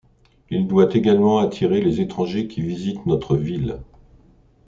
Il 0.49 0.65
doit 0.65 0.89
également 0.97 1.37
attirer 1.37 1.79
les 1.79 2.01
étrangers 2.01 2.47
qui 2.47 2.63
visitent 2.63 3.05
notre 3.05 3.37
ville. 3.37 3.83